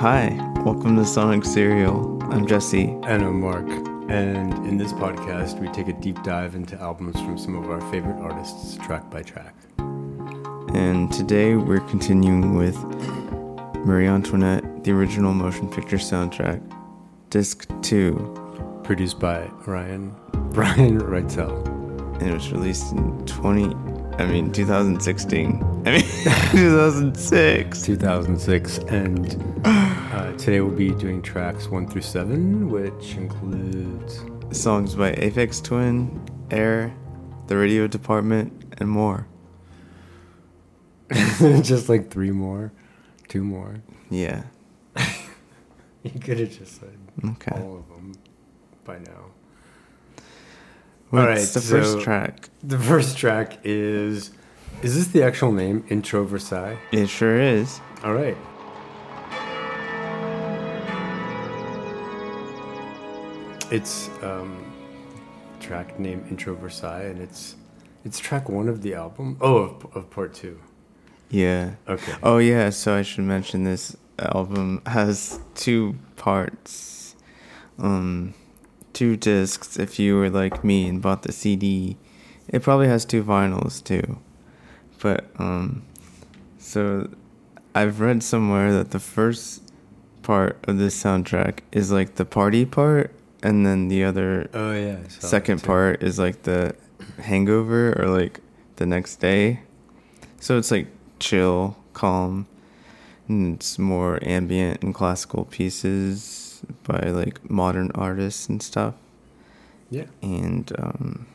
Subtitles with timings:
[0.00, 0.30] Hi,
[0.64, 2.22] welcome to Sonic Serial.
[2.32, 2.84] I'm Jesse.
[3.02, 3.68] And I'm Mark.
[4.08, 7.82] And in this podcast, we take a deep dive into albums from some of our
[7.92, 9.54] favorite artists, track by track.
[10.74, 12.78] And today we're continuing with
[13.84, 16.62] Marie Antoinette, the original motion picture soundtrack,
[17.28, 18.80] Disc 2.
[18.82, 20.16] Produced by Ryan
[20.50, 21.62] Brian Reitzell.
[22.22, 23.64] And it was released in 20,
[24.20, 25.82] I mean, 2016.
[25.86, 26.02] I mean,
[26.52, 27.82] 2006.
[27.82, 28.78] 2006.
[28.78, 34.22] And uh, today we'll be doing tracks 1 through 7, which includes
[34.52, 36.94] songs by Aphex Twin, Air,
[37.46, 39.26] The Radio Department, and more.
[41.62, 42.72] just like three more,
[43.28, 43.76] two more.
[44.10, 44.42] Yeah.
[46.02, 47.58] you could have just said okay.
[47.58, 48.12] all of them
[48.84, 49.29] by now.
[51.10, 52.50] What's All right, the so first track?
[52.62, 54.30] The first track is.
[54.80, 56.78] Is this the actual name, Intro Versailles?
[56.92, 57.80] It sure is.
[58.04, 58.36] All right.
[63.72, 64.72] It's um,
[65.58, 67.56] track named Intro Versailles, and it's
[68.04, 69.36] it's track one of the album.
[69.40, 70.60] Oh, of, of part two.
[71.28, 71.74] Yeah.
[71.88, 72.14] Okay.
[72.22, 72.70] Oh yeah.
[72.70, 77.16] So I should mention this album has two parts.
[77.80, 78.34] Um,
[78.92, 81.96] two discs if you were like me and bought the CD.
[82.48, 84.18] It probably has two vinyls too.
[85.00, 85.82] But um
[86.58, 87.10] so
[87.74, 89.62] I've read somewhere that the first
[90.22, 94.98] part of this soundtrack is like the party part and then the other oh yeah
[95.08, 96.74] second part is like the
[97.18, 98.40] hangover or like
[98.76, 99.60] the next day.
[100.40, 102.46] So it's like chill, calm,
[103.28, 106.49] and it's more ambient and classical pieces
[106.84, 108.94] by like modern artists and stuff.
[109.90, 110.06] Yeah.
[110.22, 111.26] And um,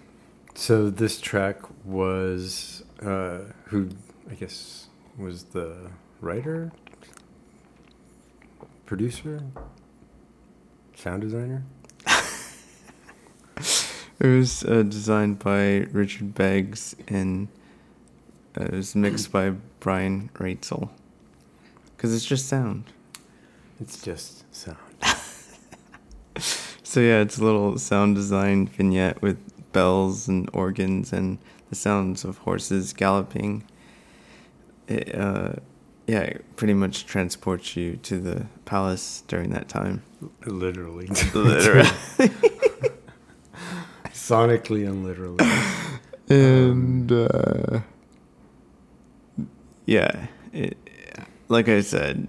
[0.53, 3.89] so this track was uh, who
[4.29, 6.71] I guess was the writer,
[8.85, 9.41] producer,
[10.95, 11.63] sound designer.
[14.19, 17.47] it was uh, designed by Richard Beggs and
[18.57, 20.89] uh, it was mixed by Brian Reitzell.
[21.95, 22.85] Because it's just sound.
[23.79, 24.84] It's just sound.
[26.83, 29.37] so yeah, it's a little sound design vignette with
[29.71, 31.37] bells and organs and
[31.69, 33.63] the sounds of horses galloping.
[34.87, 35.53] It, uh,
[36.07, 40.03] yeah, it pretty much transports you to the palace during that time.
[40.45, 41.07] Literally.
[41.33, 41.89] Literally.
[44.11, 45.45] Sonically and literally.
[46.29, 47.81] And uh,
[49.85, 50.77] yeah, it,
[51.47, 52.27] like I said,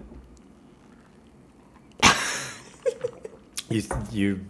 [3.68, 3.82] You
[4.12, 4.40] you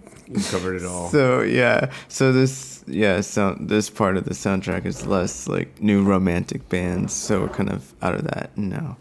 [0.50, 1.09] covered it all.
[1.09, 6.03] So yeah, so this yeah sound this part of the soundtrack is less like new
[6.03, 7.15] romantic bands.
[7.15, 8.99] So we're kind of out of that now.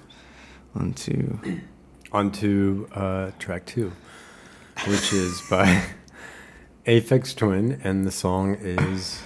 [0.75, 1.37] Onto
[2.11, 3.91] onto uh, track two,
[4.87, 5.83] which is by
[6.85, 9.21] Aphex Twin, and the song is.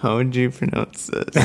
[0.00, 1.34] How would you pronounce this?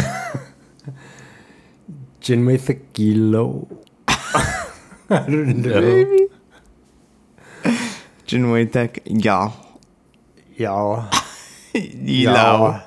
[2.22, 3.68] Jinmei Thekilo.
[5.10, 5.82] I don't know.
[5.82, 6.28] Maybe.
[8.26, 9.54] Jinwei Tech Yao.
[10.58, 11.10] Yao.
[11.74, 12.82] Yellow.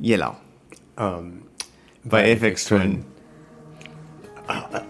[0.00, 0.36] Yellow.
[0.98, 1.48] Um,
[2.04, 3.04] by Aphex Twin.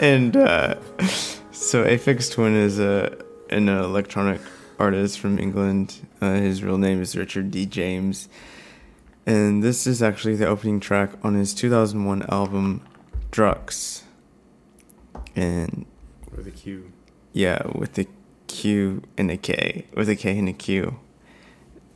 [0.00, 0.74] and uh,
[1.52, 3.16] so Aphex Twin is a
[3.50, 4.40] an electronic
[4.78, 5.96] artist from England.
[6.20, 7.66] Uh, his real name is Richard D.
[7.66, 8.28] James
[9.26, 12.80] and this is actually the opening track on his 2001 album
[13.32, 14.02] Drukqs.
[15.34, 15.84] And
[16.34, 16.92] with a Q.
[17.32, 18.06] Yeah, with the
[18.46, 21.00] Q and a K, with a K and a Q.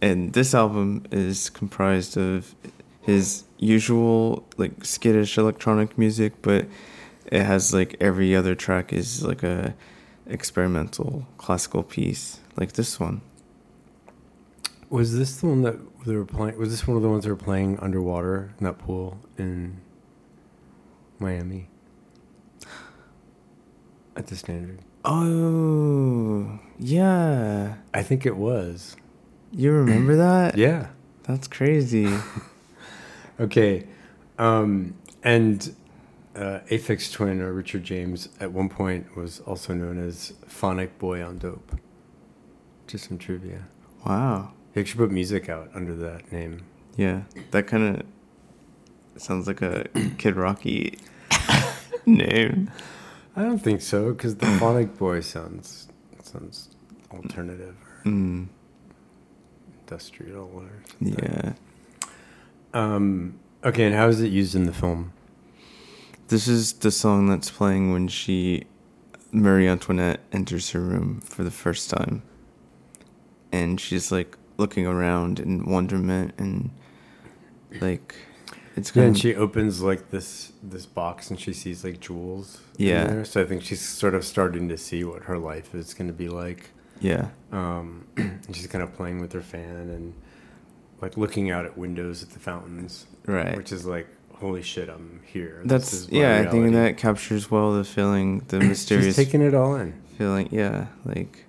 [0.02, 2.54] And this album is comprised of
[3.02, 6.66] his usual like skittish electronic music, but
[7.26, 9.74] it has like every other track is like a
[10.26, 13.20] experimental classical piece, like this one.
[14.88, 16.56] Was this the one that they were playing?
[16.58, 19.80] Was this one of the ones that were playing underwater in that pool in
[21.18, 21.68] Miami
[24.16, 24.80] at the Standard?
[25.04, 27.76] Oh, yeah.
[27.94, 28.96] I think it was.
[29.52, 30.56] You remember that?
[30.56, 30.88] yeah.
[31.24, 32.12] That's crazy.
[33.40, 33.86] okay.
[34.38, 35.74] Um, and
[36.34, 41.22] uh, Aphex Twin or Richard James at one point was also known as Phonic Boy
[41.24, 41.76] on Dope.
[42.86, 43.66] Just some trivia.
[44.04, 44.52] Wow.
[44.72, 46.62] They should put music out under that name.
[46.96, 49.86] Yeah, that kind of sounds like a
[50.18, 50.98] Kid Rocky
[52.06, 52.70] name.
[53.36, 55.88] I don't think so because the Phonic Boy sounds
[56.22, 56.70] sounds
[57.12, 57.76] alternative.
[58.04, 58.48] Mm.
[59.82, 61.16] industrial or something.
[61.22, 61.52] Yeah.
[62.72, 65.12] Um, okay, and how is it used in the film?
[66.28, 68.64] This is the song that's playing when she,
[69.32, 72.22] Marie Antoinette, enters her room for the first time.
[73.52, 76.70] And she's like looking around in wonderment and
[77.80, 78.14] like
[78.76, 82.60] it's Yeah, and she opens like this this box and she sees like jewels.
[82.78, 83.04] in Yeah.
[83.06, 83.24] there.
[83.24, 86.14] So I think she's sort of starting to see what her life is going to
[86.24, 86.70] be like.
[87.00, 90.14] yeah Um, and she's kind of playing with her fan and
[91.00, 93.56] like looking out at windows at the fountains, right.
[93.56, 95.60] which is like, holy shit, I'm here.
[95.64, 96.44] This That's yeah.
[96.46, 99.94] I think that captures well the feeling, the mysterious she's taking it all in.
[100.18, 100.48] feeling.
[100.52, 101.46] Yeah, like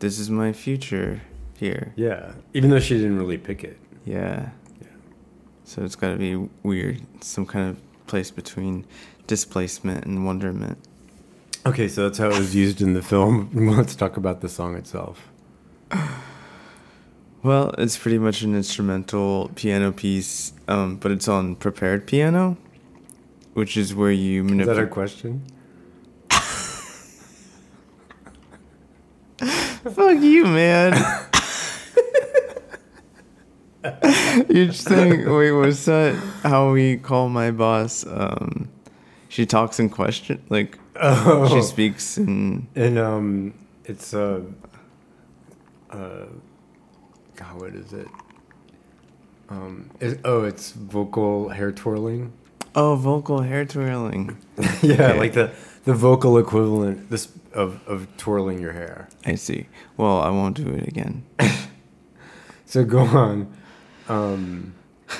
[0.00, 1.22] this is my future
[1.62, 1.92] here.
[1.96, 3.78] Yeah, even though she didn't really pick it.
[4.04, 4.50] Yeah.
[4.80, 4.88] Yeah.
[5.64, 8.84] So it's got to be weird, some kind of place between
[9.26, 10.78] displacement and wonderment.
[11.64, 13.50] Okay, so that's how it was used in the film.
[13.76, 15.28] Let's talk about the song itself.
[17.44, 22.56] Well, it's pretty much an instrumental piano piece, um, but it's on prepared piano,
[23.54, 24.70] which is where you manipulate.
[24.70, 25.42] Is that a question?
[29.92, 30.92] Fuck you, man.
[34.48, 38.04] You're saying, wait, was that how we call my boss?
[38.06, 38.68] Um,
[39.28, 42.68] she talks in question, like Oh, she speaks in.
[42.74, 44.40] and um, it's uh,
[45.90, 46.26] uh,
[47.36, 48.08] God, what is it?
[49.48, 52.32] Um, it, oh, it's vocal hair twirling.
[52.74, 54.36] Oh, vocal hair twirling.
[54.82, 55.18] yeah, Okay.
[55.18, 55.50] like the
[55.84, 59.08] the vocal equivalent this of of twirling your hair.
[59.26, 59.66] I see.
[59.96, 61.24] Well, I won't do it again.
[62.64, 63.54] So go on.
[64.08, 64.74] Um,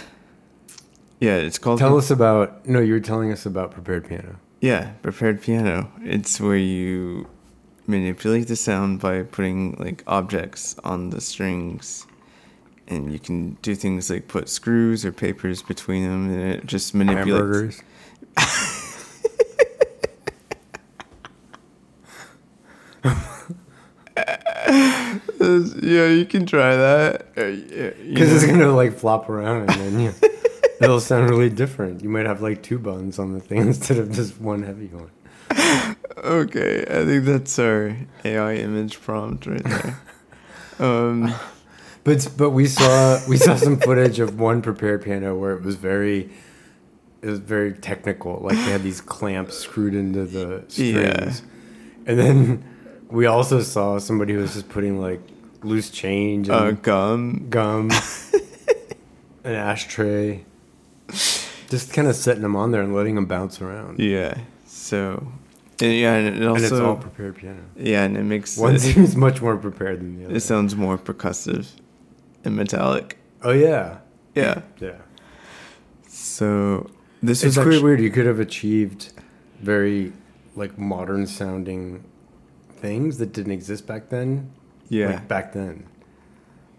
[1.21, 1.79] Yeah, it's called.
[1.79, 2.67] tell us about.
[2.67, 4.41] No, you were telling us about prepared piano.
[4.61, 5.93] Yeah, prepared piano.
[6.03, 7.29] It's where you
[7.87, 12.07] manipulate the sound by putting like objects on the strings.
[12.89, 16.93] And you can do things like put screws or papers between them and it just
[16.95, 17.81] manipulates.
[18.37, 18.93] Hamburgers.
[25.41, 27.27] Yeah, you can try that.
[27.37, 30.15] Uh, yeah, Because it's gonna like flop around and then you,
[30.81, 32.03] it'll sound really different.
[32.03, 35.11] You might have like two buns on the thing instead of just one heavy one.
[36.25, 39.99] Okay, I think that's our AI image prompt right there.
[40.79, 41.35] um,
[42.05, 45.77] But but we saw we saw some footage of one prepared piano where it was
[45.77, 46.31] very
[47.23, 48.41] it was very technical.
[48.43, 50.95] Like they had these clamps screwed into the strings.
[50.95, 51.33] Yeah.
[52.07, 52.65] And then
[53.13, 55.21] we also saw somebody who was just putting like
[55.63, 57.47] loose change and uh, gum.
[57.51, 57.91] gum,
[59.45, 60.45] an ashtray,
[61.69, 64.01] just kind of setting them on there and letting them bounce around.
[64.01, 64.37] Yeah.
[64.67, 65.31] So,
[65.81, 67.63] and yeah, and it also and it's all prepared piano.
[67.77, 70.35] yeah, and it makes One it, seems much more prepared than the other.
[70.37, 71.69] it sounds more percussive
[72.45, 73.19] and metallic.
[73.43, 73.99] oh yeah,
[74.35, 74.63] Yeah.
[74.81, 74.99] yeah.
[76.09, 76.91] So
[77.23, 78.01] this It's pretty actually weird.
[78.01, 79.13] You could have achieved
[79.61, 80.13] very
[80.57, 82.05] like modern sounding
[82.83, 84.53] things that didn't exist back then.
[84.89, 85.07] yeah.
[85.07, 85.87] like, back then.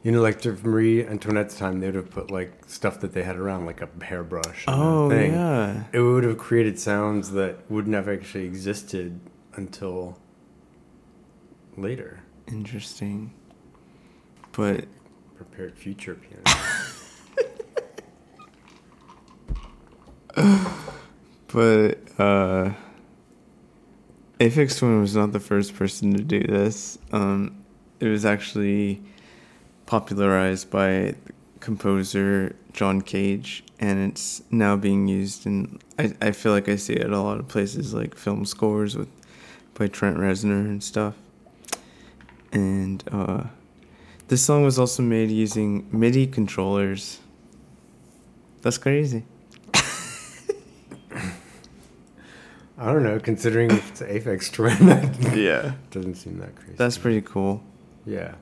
[0.04, 3.38] You know, like Marie Antoinette's time, they would have put like stuff that they had
[3.38, 4.68] around, like a hairbrush.
[4.68, 5.32] a oh thing.
[5.32, 5.86] yeah.
[5.94, 9.22] It would have created sounds that wouldn't have actually existed
[9.56, 10.20] until
[11.78, 12.20] later.
[12.48, 13.34] Interesting.
[14.52, 14.86] But
[15.38, 16.44] Prepared future piano.
[21.48, 22.74] but uh
[24.44, 26.98] Aphex Twin was not the first person to do this.
[27.14, 27.64] Um
[28.02, 29.02] it was actually
[29.86, 31.16] popularized by
[31.62, 36.92] composer John Cage and it's now being used in I, I feel like I see
[36.94, 39.08] it a lot of places like film scores with
[39.76, 41.16] by Trent Reznor and stuff.
[42.52, 43.46] And uh
[44.28, 47.22] this song was also made using MIDI controllers.
[48.62, 49.24] That's crazy.
[52.84, 54.78] I don't know, considering if it's an Aphex Twin,
[55.42, 55.74] Yeah.
[55.92, 56.74] doesn't seem that crazy.
[56.76, 57.64] That's pretty cool.
[58.06, 58.34] Yeah.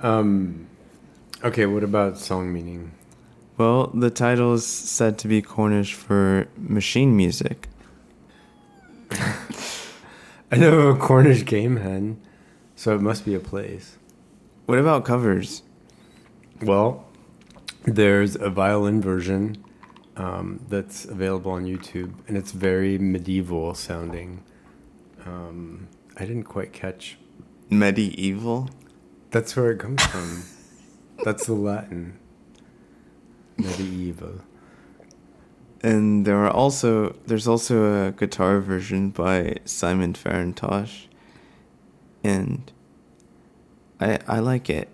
[0.00, 0.66] Um.
[1.42, 2.92] Okay, what about song meaning?
[3.56, 7.68] Well, the title is said to be Cornish for machine music.
[9.10, 12.20] I know a Cornish game hen,
[12.76, 13.96] so it must be a place.
[14.66, 15.62] What about covers?
[16.62, 17.06] Well,
[17.84, 19.62] there's a violin version
[20.20, 24.44] um, that's available on YouTube, and it's very medieval sounding.
[25.24, 27.16] Um, I didn't quite catch.
[27.70, 28.68] Medieval?
[29.30, 30.44] That's where it comes from.
[31.24, 32.18] that's the Latin.
[33.56, 34.42] Medieval.
[35.82, 41.06] And there are also there's also a guitar version by Simon Farintosh.
[42.22, 42.70] And
[43.98, 44.90] I I like it.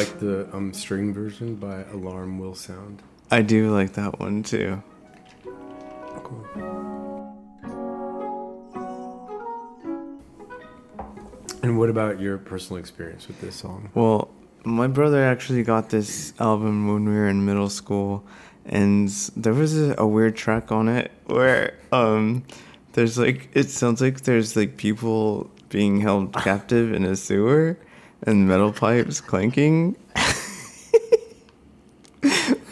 [0.00, 3.02] Like the um, string version by Alarm Will Sound?
[3.30, 4.82] I do like that one too.
[6.24, 6.46] Cool.
[11.62, 13.90] And what about your personal experience with this song?
[13.94, 14.30] Well,
[14.64, 18.24] my brother actually got this album when we were in middle school,
[18.64, 22.44] and there was a, a weird track on it where um,
[22.94, 27.76] there's like it sounds like there's like people being held captive in a sewer,
[28.22, 29.96] and metal pipes clanking.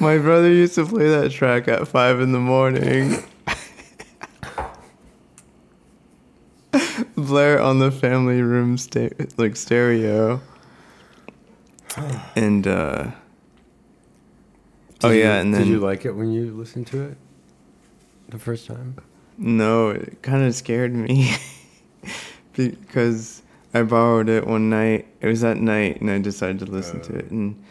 [0.00, 3.22] my brother used to play that track at five in the morning.
[7.16, 10.40] Blare on the family room sta- like stereo.
[12.36, 13.10] And uh
[15.02, 17.16] Oh Did yeah, you- and then did you like it when you listened to it
[18.28, 18.96] the first time?
[19.40, 21.32] no, it kind of scared me
[22.54, 23.42] because
[23.74, 25.06] I borrowed it one night.
[25.20, 27.18] It was at night, and I decided to listen to Oh.
[27.18, 27.30] it.
[27.30, 27.62] And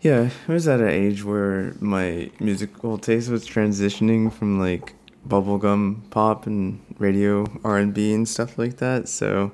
[0.00, 4.94] yeah, I was at an age where my musical taste was transitioning from like
[5.28, 9.08] bubblegum pop and radio R and B and stuff like that.
[9.08, 9.50] So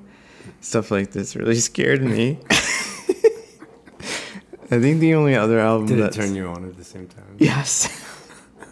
[0.61, 2.39] stuff like this really scared me.
[4.71, 7.37] I think the only other album Did it turn you on at the same time?
[7.39, 7.87] Yes.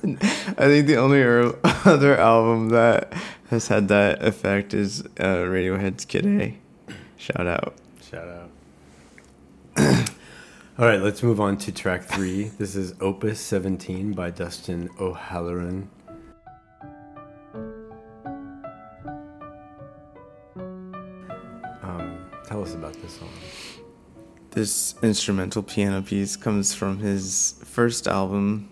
[0.04, 3.12] I think the only er- other album that
[3.50, 6.58] has had that effect is uh, Radiohead's Kid A.
[7.22, 7.74] Shout out.
[8.10, 8.50] Shout out.
[10.76, 12.50] All right, let's move on to track three.
[12.58, 15.88] This is Opus 17 by Dustin O'Halloran.
[21.84, 23.28] Um, tell us about this song.
[24.50, 28.68] This instrumental piano piece comes from his first album,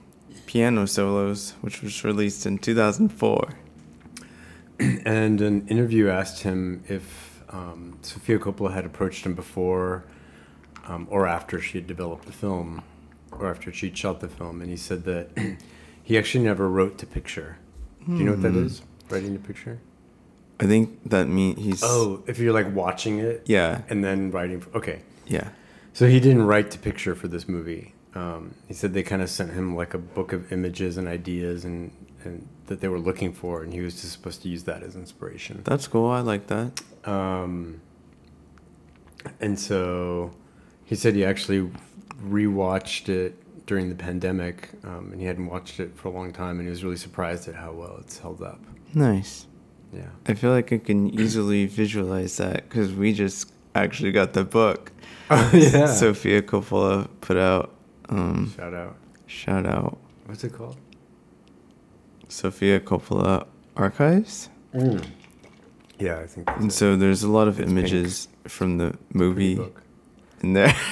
[0.47, 3.55] Piano Solos, which was released in 2004.
[5.05, 10.05] And an interview asked him if um, Sofia Coppola had approached him before
[10.87, 12.83] um, or after she had developed the film,
[13.33, 15.29] or after she'd shot the film, and he said that
[16.03, 17.59] he actually never wrote to picture.
[18.07, 18.69] Do you know what that Hmm.
[19.11, 19.79] Writing to picture?
[20.61, 21.83] I think that means he's.
[21.85, 23.83] Oh, if you're like watching it Yeah.
[23.89, 24.65] and then writing.
[24.75, 25.49] okay, Yeah.
[25.93, 27.95] so he didn't write to picture for this movie.
[28.15, 31.65] Um, he said they kind of sent him like a book of images and ideas
[31.65, 31.93] and,
[32.25, 34.97] and that they were looking for, and he was just supposed to use that as
[34.97, 35.63] inspiration.
[35.65, 36.11] That's cool.
[36.11, 36.81] I like that.
[37.05, 37.81] Um,
[39.41, 40.33] and so
[40.85, 41.71] he said he actually
[42.23, 43.37] rewatched it
[43.67, 46.71] during the pandemic, um, and he hadn't watched it for a long time, and he
[46.71, 48.61] was really surprised at how well it's held up.
[48.95, 49.47] Nice.
[49.93, 50.07] Yeah.
[50.27, 54.93] I feel like I can easily visualize that because we just actually got the book.
[55.33, 55.87] Oh, yeah.
[55.87, 57.71] Sofia Coppola put out.
[58.09, 58.97] Um, Shout out.
[59.29, 59.97] shout out
[60.27, 60.77] What's it called?
[62.31, 63.47] Sofia Coppola
[63.77, 64.49] Archives.
[65.99, 66.47] Yeah, I think.
[66.47, 66.75] That's And it.
[66.75, 67.79] so there's a lot of It's pink.
[67.79, 69.83] images from the movie book.
[70.43, 70.75] in there.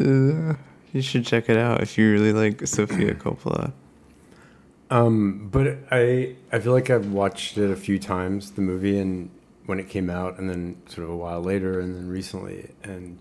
[0.00, 0.54] Uh,
[0.92, 3.72] you should check it out if you really like Sofia Coppola.
[4.90, 9.30] Um, but I I feel like I've watched it a few times, the movie, and
[9.66, 13.18] when it came out, and then sort of a while later, and then recently, and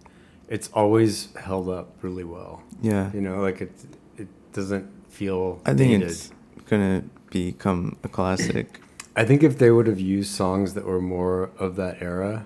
[0.50, 2.64] it's always held up really well.
[2.82, 3.12] Yeah.
[3.14, 3.72] You know, like it
[4.18, 5.62] it doesn't feel.
[5.66, 6.08] I think dated.
[6.10, 6.32] it's
[6.68, 8.80] gonna become a classic.
[9.16, 12.46] I think if they would have used songs that were more of that era,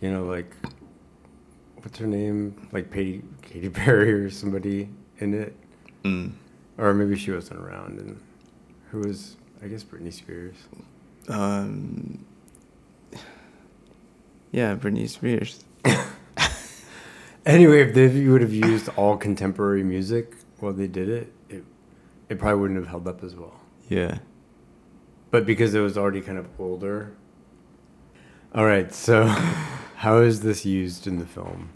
[0.00, 0.50] you know, like
[1.82, 5.54] what's her name, like Katy Katy Perry or somebody in it,
[6.04, 6.32] Mm.
[6.78, 8.20] or maybe she wasn't around, and
[8.90, 10.54] who was I guess Britney Spears.
[11.28, 12.24] Um,
[14.52, 15.64] yeah, Britney Spears.
[17.44, 21.32] Anyway, if they would have used all contemporary music while they did it,
[22.28, 23.60] it it probably wouldn't have held up as well.
[23.88, 24.18] Yeah.
[25.30, 27.12] But because it was already kind of older.
[28.54, 29.24] All right, so
[29.96, 31.70] how is this used in the film?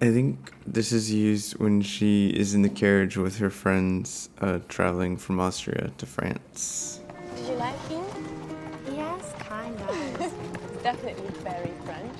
[0.00, 4.58] I think this is used when she is in the carriage with her friends uh,
[4.68, 7.00] traveling from Austria to France.
[7.34, 8.04] Did you like him?
[8.92, 10.20] Yes, kind of.
[10.20, 12.12] It's definitely very French.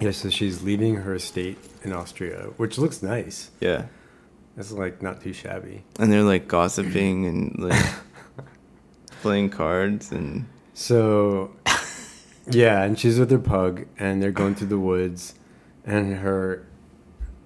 [0.00, 3.50] Yeah, so she's leaving her estate in Austria, which looks nice.
[3.60, 3.86] Yeah.
[4.58, 5.84] It's like not too shabby.
[6.00, 7.86] And they're like gossiping and like
[9.22, 11.52] playing cards and So,
[12.50, 15.34] yeah, and she's with her pug, and they're going through the woods,
[15.84, 16.66] and her.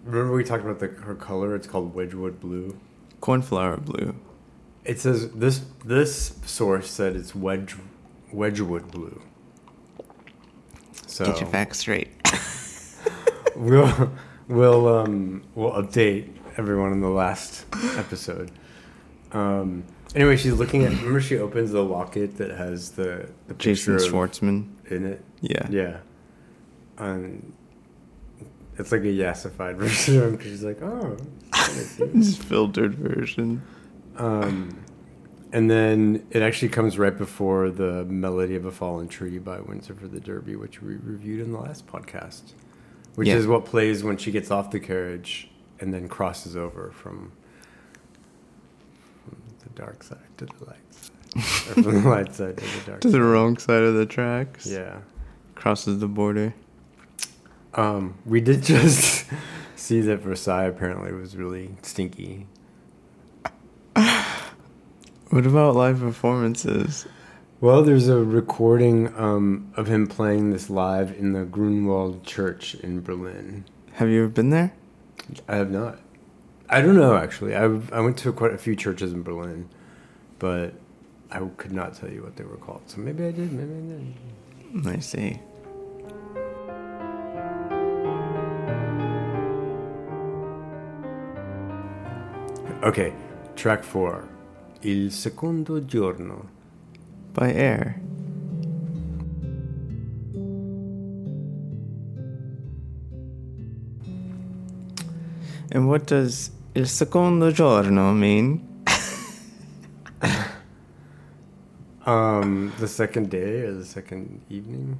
[0.04, 1.54] Remember we talked about the her color?
[1.54, 2.78] It's called Wedgwood blue.
[3.20, 4.14] cornflower blue.
[4.84, 7.76] It says this this source said it's wedge
[8.32, 9.20] Wedgwood blue.
[11.06, 12.08] So Get your facts straight.
[13.56, 14.12] we'll
[14.48, 17.66] we'll um we'll update everyone in the last
[17.96, 18.50] episode.
[19.32, 19.84] Um.
[20.14, 20.90] Anyway, she's looking at.
[20.92, 24.68] Remember, she opens the locket that has the the Jason Schwartzman.
[24.90, 25.24] in it.
[25.40, 25.66] Yeah.
[25.70, 25.96] Yeah.
[26.98, 27.52] and
[28.78, 31.16] it's like a yassified version of him because she's like, oh.
[31.54, 31.96] it's.
[31.96, 33.62] This filtered version.
[34.16, 34.78] Um,
[35.52, 39.94] and then it actually comes right before the Melody of a Fallen Tree by Windsor
[39.94, 42.52] for the Derby, which we reviewed in the last podcast,
[43.14, 43.36] which Yeah.
[43.36, 45.50] is what plays when she gets off the carriage
[45.82, 47.32] and then crosses over from,
[49.24, 52.86] from the dark side to the light side, or from the light side to the
[52.86, 53.12] dark To side.
[53.20, 54.64] the wrong side of the tracks.
[54.66, 55.00] Yeah.
[55.56, 56.54] Crosses the border.
[57.74, 59.26] Um, we did just
[59.76, 62.46] see that Versailles apparently was really stinky.
[65.30, 67.06] What about live performances?
[67.60, 73.00] Well, there's a recording um, of him playing this live in the Grunewald Church in
[73.00, 73.64] Berlin.
[73.92, 74.74] Have you ever been there?
[75.48, 75.98] I have not.
[76.68, 77.54] I don't know actually.
[77.54, 79.68] I I went to quite a few churches in Berlin,
[80.38, 80.74] but
[81.30, 82.82] I could not tell you what they were called.
[82.86, 83.52] So maybe I did.
[83.52, 84.86] Maybe I didn't.
[84.86, 85.38] I see.
[92.82, 93.12] Okay,
[93.54, 94.28] track four,
[94.82, 96.48] Il secondo giorno.
[97.32, 98.01] By air.
[105.72, 108.84] And what does il secondo giorno mean?
[112.04, 114.98] Um, the second day or the second evening?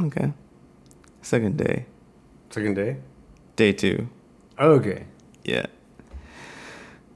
[0.00, 0.32] Okay.
[1.20, 1.86] Second day.
[2.50, 2.98] Second day.
[3.56, 4.08] Day two.
[4.56, 5.06] Oh, okay.
[5.44, 5.66] Yeah.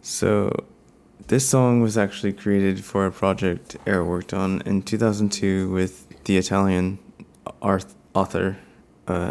[0.02, 0.50] So,
[1.28, 6.36] this song was actually created for a project Air worked on in 2002 with the
[6.36, 6.98] Italian
[7.62, 8.56] art- author
[9.06, 9.30] uh,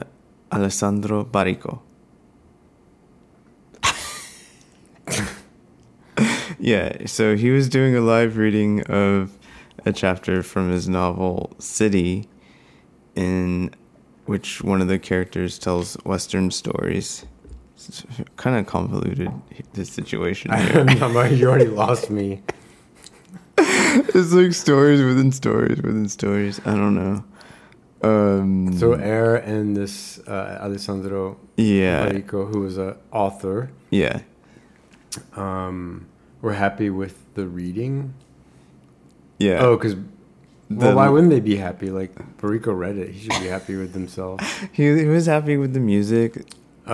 [0.53, 1.81] Alessandro Baricco.
[6.63, 9.37] Yeah, so he was doing a live reading of
[9.85, 12.29] a chapter from his novel City,
[13.15, 13.75] in
[14.27, 17.25] which one of the characters tells Western stories.
[17.75, 18.05] It's
[18.37, 19.29] kind of convoluted,
[19.73, 21.27] the situation I here.
[21.27, 22.41] You already lost me.
[23.57, 26.61] it's like stories within stories within stories.
[26.65, 27.25] I don't know.
[28.09, 34.21] Um, So Air and this uh, Alessandro yeah, Baricco, who was an author, yeah,
[35.35, 36.07] um,
[36.43, 38.13] were happy with the reading.
[39.39, 39.63] yeah.
[39.65, 39.95] Oh, because
[40.69, 41.89] well, The- why wouldn't they be happy?
[41.89, 44.37] Like Baricco read it, he should be happy with himself.
[44.77, 46.29] he, he was happy with the music.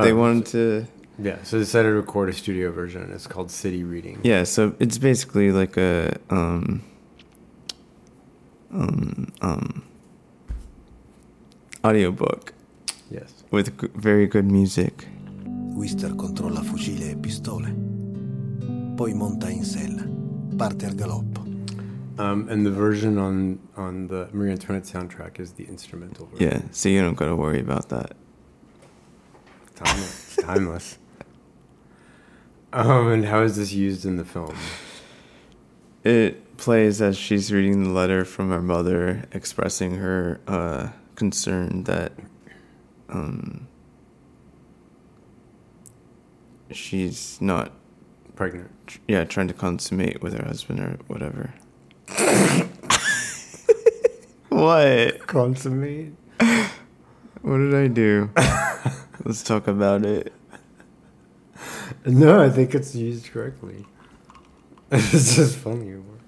[0.04, 0.86] they Oh, wanted to,
[1.28, 3.02] Yeah, so they decided to record a studio version.
[3.16, 4.18] It's called City Reading.
[4.24, 4.44] yeah.
[4.46, 6.82] So it's basically like a um,
[8.72, 9.84] um, um,
[11.84, 12.54] audiobook
[13.10, 13.30] Yes.
[13.52, 15.08] with g- very good music.
[15.76, 17.68] Wister controlla fucile e pistole.
[19.00, 20.06] Poi monta in sella.
[20.58, 21.40] Parte al galoppo.
[22.20, 26.52] Um, and the version on on the Marie Antoinette soundtrack is the instrumental version.
[26.52, 28.18] Yeah, so you don't gotta worry about that.
[29.76, 30.38] Timeless.
[30.38, 30.98] It's timeless.
[32.74, 34.54] Um, and how is this used in the film?
[36.04, 42.12] It plays as she's reading the letter from her mother, expressing her uh, concern that
[43.08, 43.66] um,
[46.70, 47.72] she's not,
[48.39, 48.99] Pregnant.
[49.06, 51.54] yeah, trying to consummate with her husband or whatever.
[54.47, 55.28] what?
[55.28, 56.13] Consummate.
[57.41, 58.30] What did I do?
[59.25, 60.32] Let's talk about it.
[62.06, 63.86] No, I think it's used correctly.
[64.91, 66.21] it's just funny word.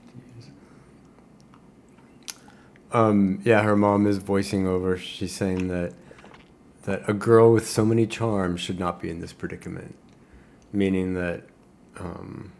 [2.91, 4.97] Um, yeah, her mom is voicing over.
[4.97, 5.93] She's saying that
[6.83, 9.95] that a girl with so many charms should not be in this predicament,
[10.73, 11.45] meaning that
[11.99, 12.51] um,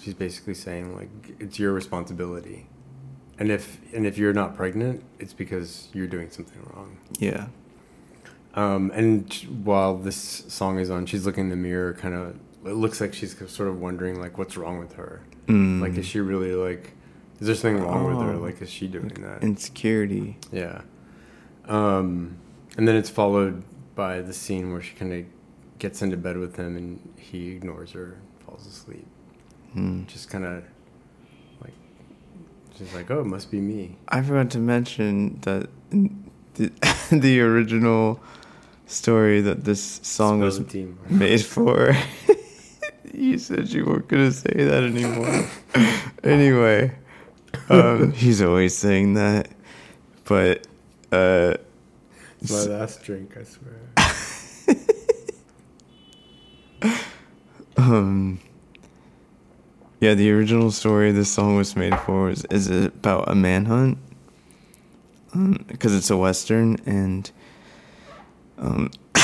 [0.00, 2.66] she's basically saying like it's your responsibility,
[3.38, 6.98] and if and if you're not pregnant, it's because you're doing something wrong.
[7.18, 7.48] Yeah.
[8.54, 10.16] Um, and while this
[10.48, 12.36] song is on, she's looking in the mirror, kind of.
[12.64, 15.22] It looks like she's sort of wondering, like, what's wrong with her?
[15.46, 15.80] Mm.
[15.80, 16.92] Like, is she really like?
[17.40, 18.34] Is there something wrong with her?
[18.34, 18.38] Oh.
[18.38, 19.42] Like, is she doing that?
[19.42, 20.38] Insecurity.
[20.50, 20.82] yeah.
[21.66, 22.38] Um,
[22.76, 23.62] and then it's followed
[23.94, 25.24] by the scene where she kind of
[25.78, 29.06] gets into bed with him, and he ignores her, falls asleep.
[29.76, 30.06] Mm.
[30.06, 30.64] Just kind of
[31.60, 31.74] like,
[32.76, 35.68] she's like, "Oh, it must be me." I forgot to mention that
[36.54, 36.70] the,
[37.10, 38.20] the original
[38.86, 41.96] story that this song was Spill made for.
[43.14, 45.48] you said you weren't gonna say that anymore.
[46.24, 46.92] anyway,
[47.68, 49.48] um, he's always saying that,
[50.24, 50.66] but
[51.12, 51.54] uh,
[52.40, 53.74] It's my last drink, I swear.
[57.78, 58.40] Um,
[60.00, 63.98] yeah, the original story this song was made for is, is about a manhunt.
[65.68, 67.30] Because it's a western, and
[68.58, 68.90] Um,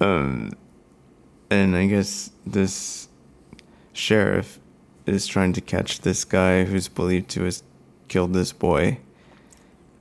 [0.00, 0.50] um,
[1.50, 3.08] and I guess this
[3.92, 4.58] sheriff
[5.06, 7.62] is trying to catch this guy who's believed to have
[8.08, 8.98] killed this boy.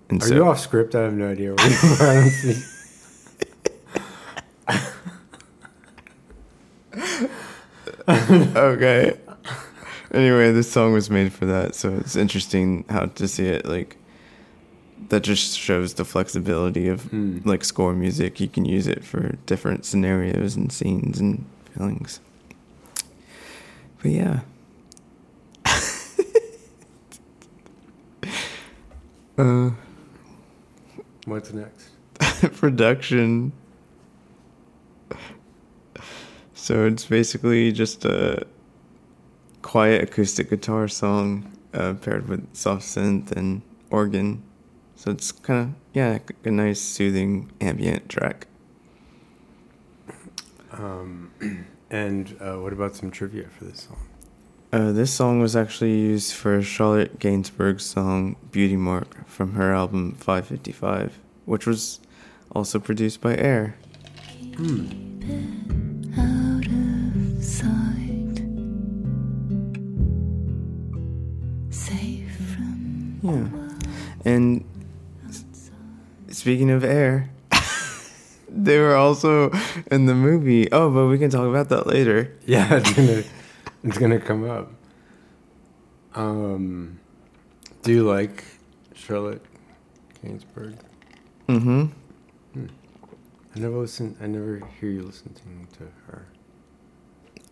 [0.10, 0.96] And Are you off script?
[0.96, 2.10] I have no idea where you are.
[2.10, 2.64] I don't see-
[8.56, 9.18] okay.
[10.12, 13.98] Anyway, this song was made for that, so it's interesting how to see it like
[15.10, 17.40] that just shows the flexibility of Hmm.
[17.46, 18.40] like score music.
[18.40, 21.46] You can use it for different scenarios and scenes and
[21.76, 22.20] feelings.
[24.02, 24.40] But yeah.
[29.38, 29.72] uh
[31.26, 31.90] What's next?
[32.60, 33.52] production.
[36.70, 38.46] So it's basically just a
[39.64, 44.44] quiet acoustic guitar song uh, paired with soft synth and organ.
[44.96, 48.46] So it's kind of yeah, a nice soothing ambient track.
[50.72, 54.08] Um, and uh, what about some trivia for this song?
[54.72, 60.12] Uh, this song was actually used for Charlotte Gainsbourg's song "Beauty Mark" from her album
[60.12, 62.00] 555, which was
[62.52, 63.76] also produced by Air.
[64.60, 65.99] out
[73.22, 73.48] Yeah.
[74.26, 74.64] And
[76.30, 77.30] speaking of air,
[78.50, 79.52] they were also
[79.92, 80.72] in the movie.
[80.72, 82.36] Oh, but we can talk about that later.
[82.46, 83.24] Yeah, it's gonna
[83.84, 84.72] it's gonna come up.
[86.16, 87.00] Um,
[87.84, 88.44] do you like
[88.96, 89.46] Charlotte
[90.24, 90.76] Gainsbourg?
[91.48, 91.86] Mm-hmm.
[93.56, 94.16] I never listen.
[94.22, 96.26] I never hear you listening to her.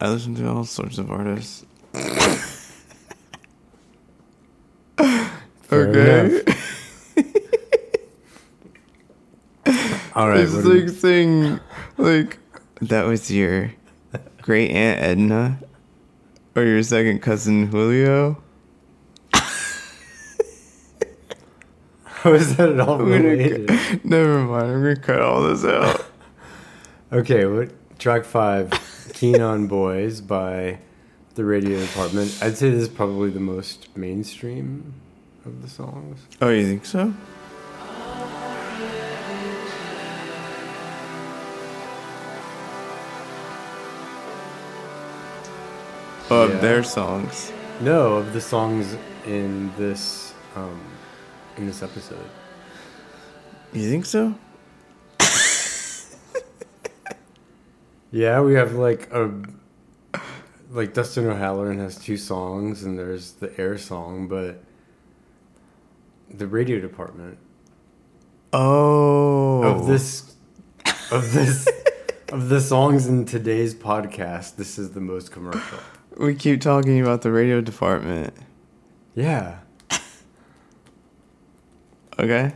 [0.02, 1.66] I listen to all sorts of artists.
[5.68, 6.44] Fair okay.
[10.16, 10.40] All right.
[10.40, 11.60] It's what do like saying,
[11.98, 12.40] like,
[12.82, 13.72] that was your
[14.42, 15.60] great aunt Edna
[16.56, 18.42] or your second cousin Julio.
[22.06, 23.68] How is that at all related?
[23.68, 24.72] cut- never mind.
[24.72, 26.06] I'm gonna cut all this out.
[27.10, 28.70] Okay, what track five?
[29.14, 30.80] Keen on Boys by
[31.36, 32.38] the Radio Department.
[32.42, 34.94] I'd say this is probably the most mainstream
[35.48, 36.20] of the songs.
[36.42, 37.14] Oh, you think so?
[46.30, 46.58] Of Yeah.
[46.60, 47.52] their songs.
[47.80, 50.82] No, of the songs in this um,
[51.58, 52.30] in this episode.
[53.74, 54.36] You think so?
[58.10, 59.30] Yeah, we have like a
[60.72, 64.64] like Dustin O'Halloran has two songs, and there's the Air song, but
[66.30, 67.38] the Radio Department
[68.54, 69.62] Oh.
[69.64, 70.34] of this
[71.12, 71.68] of this
[72.32, 75.80] of the songs in today's podcast, this is the most commercial.
[76.18, 78.34] We keep talking about the radio department.
[79.16, 79.60] Yeah.
[82.20, 82.54] Okay.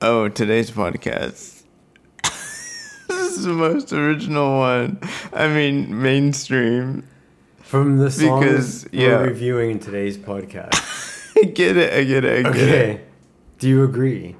[0.00, 1.62] Oh, today's podcast.
[2.22, 5.00] this is the most original one.
[5.32, 7.08] I mean, mainstream.
[7.60, 8.44] From the songs
[8.84, 9.08] Because, yeah.
[9.16, 10.78] we're reviewing in today's podcast.
[11.42, 11.92] I get it.
[11.92, 12.46] I get it.
[12.46, 12.90] I get it.
[12.94, 13.00] Okay.
[13.58, 14.36] Do you agree?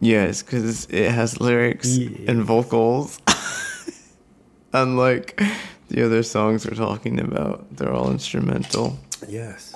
[0.00, 2.30] Yes, because it has lyrics Yeah.
[2.30, 3.20] and vocals.
[4.72, 5.40] Unlike
[5.88, 8.98] the other songs we're talking about, they're all instrumental.
[9.28, 9.74] Yes.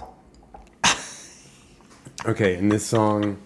[2.26, 3.38] Okay, and this song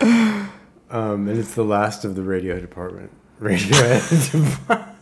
[0.00, 3.10] um and it's the last of the radio department.
[3.40, 4.96] Radio department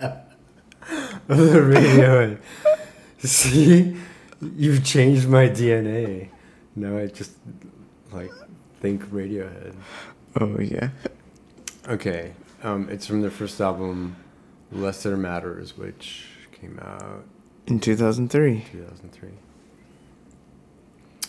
[0.00, 2.36] of the radio.
[3.18, 3.96] See?
[4.40, 6.28] You've changed my DNA.
[6.76, 7.32] Now I just
[8.12, 8.30] like
[8.80, 9.74] think Radiohead.
[10.40, 10.90] Oh, yeah.
[11.88, 12.32] Okay.
[12.62, 14.16] Um, it's from their first album,
[14.70, 17.24] Lesser Matters, which came out
[17.66, 18.64] In 2003.
[18.72, 19.30] 2003.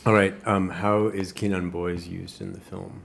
[0.06, 0.36] All right.
[0.48, 3.02] Um, how is Keen on Boys used in the film?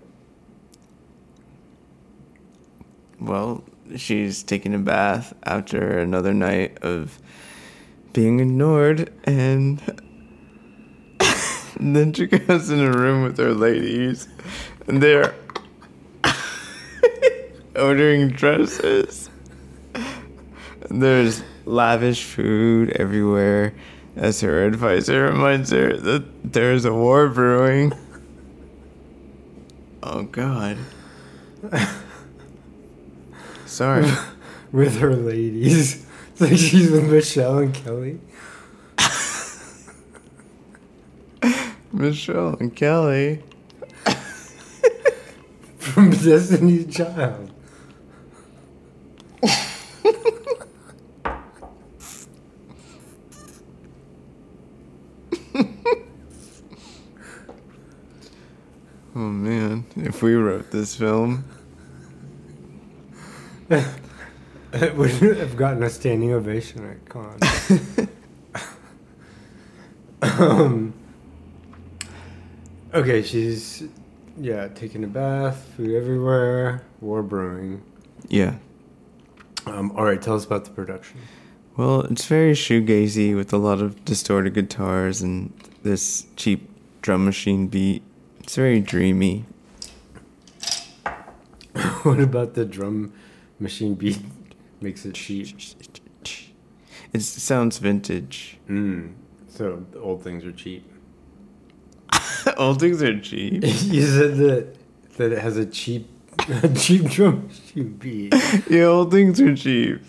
[3.20, 3.64] Well,
[3.96, 7.18] she's taking a bath after another night of
[8.14, 9.82] being ignored, and,
[11.20, 14.28] and then she goes in a room with her ladies,
[14.86, 15.34] and they're
[17.76, 19.28] ordering dresses.
[20.88, 23.74] And there's lavish food everywhere,
[24.16, 27.92] as her advisor reminds her that there's a war brewing.
[30.02, 30.78] Oh, God.
[33.66, 34.08] Sorry.
[34.70, 36.06] With her ladies.
[36.44, 38.20] Like she's with Michelle and Kelly.
[41.90, 43.42] Michelle and Kelly.
[45.78, 47.50] From Destiny's Child.
[59.16, 61.46] Oh man, if we wrote this film,
[64.74, 68.08] It would have gotten a standing ovation at Cannes.
[70.40, 70.92] um,
[72.92, 73.84] okay, she's
[74.36, 77.82] yeah taking a bath, food everywhere, war brewing.
[78.28, 78.56] yeah.
[79.66, 81.20] Um, all right, tell us about the production.
[81.76, 86.68] Well, it's very shoegazy with a lot of distorted guitars and this cheap
[87.00, 88.02] drum machine beat.
[88.40, 89.46] It's very dreamy.
[92.02, 93.12] what about the drum
[93.58, 94.18] machine beat
[94.80, 95.56] makes it cheap?
[97.12, 98.58] It sounds vintage.
[98.68, 99.12] Mm,
[99.48, 100.90] so old things are cheap.
[102.56, 103.62] Old things are cheap.
[103.64, 104.74] you said that
[105.16, 106.08] that it has a cheap
[106.62, 108.34] a cheap drum machine beat.
[108.68, 110.00] yeah, old things are cheap.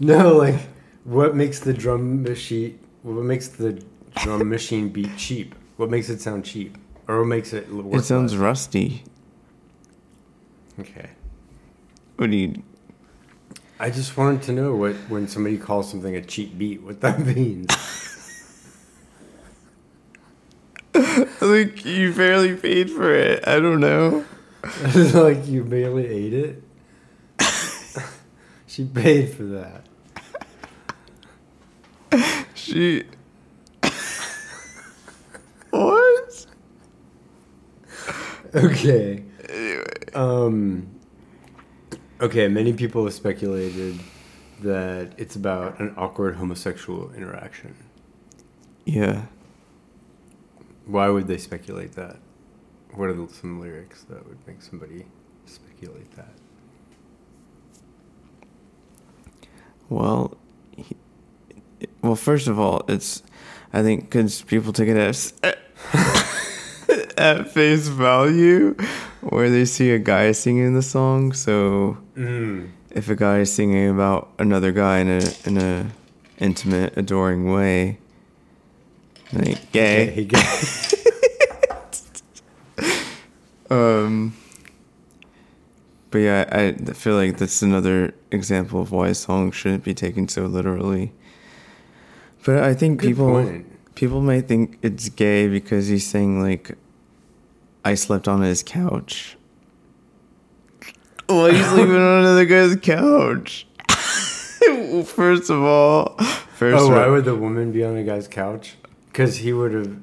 [0.00, 0.60] No, like
[1.04, 2.78] what makes the drum machine?
[3.02, 3.82] What makes the
[4.16, 5.54] drum machine beat cheap?
[5.76, 7.72] What makes it sound cheap, or what makes it?
[7.72, 8.40] Work It sounds less?
[8.40, 9.04] rusty.
[10.80, 11.10] Okay.
[12.16, 12.62] What do you?
[13.80, 17.20] I just wanted to know what when somebody calls something a cheap beat, what that
[17.36, 17.68] means.
[21.40, 23.46] Like you barely paid for it.
[23.46, 24.24] I don't know.
[25.14, 26.62] like you barely ate it.
[28.66, 29.84] she paid for that.
[32.54, 33.04] She.
[35.70, 36.46] what?
[38.54, 39.24] Okay.
[39.48, 39.84] Anyway.
[40.14, 40.97] Um.
[42.20, 42.48] Okay.
[42.48, 43.98] Many people have speculated
[44.60, 47.76] that it's about an awkward homosexual interaction.
[48.84, 49.26] Yeah.
[50.86, 52.16] Why would they speculate that?
[52.94, 55.04] What are some lyrics that would make somebody
[55.44, 56.32] speculate that?
[59.88, 60.36] Well,
[60.74, 60.96] he,
[62.02, 63.22] well, first of all, it's
[63.72, 65.34] I think because people take it as
[67.16, 68.74] at face value,
[69.30, 71.32] where they see a guy singing the song.
[71.32, 72.70] So Mm.
[72.90, 75.86] if a guy is singing about another guy in a in a
[76.38, 77.98] intimate, adoring way,
[79.32, 80.44] like gay, He got,
[83.70, 84.34] Um,
[86.10, 89.92] but yeah, I, I feel like that's another example of why a song shouldn't be
[89.92, 91.12] taken so literally.
[92.46, 93.66] But I think Good people point.
[93.94, 96.78] people might think it's gay because he's saying like,
[97.88, 99.36] "I slept on his couch."
[101.26, 103.66] Why are you sleeping on another guy's couch?
[105.06, 108.76] first of all, first oh, of why would the woman be on a guy's couch?
[109.06, 109.96] Because he would have.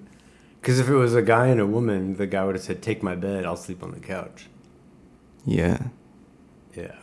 [0.61, 3.03] Because if it was a guy and a woman, the guy would have said, "Take
[3.03, 3.45] my bed.
[3.45, 4.47] I'll sleep on the couch."
[5.45, 5.89] yeah,
[6.75, 6.95] Yeah.